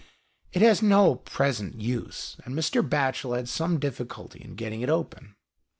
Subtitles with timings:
[0.51, 2.81] It has no present use, and Mr.
[2.81, 5.35] Batchel had some difficulty in getting it open.